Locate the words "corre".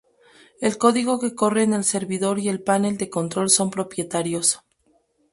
1.35-1.61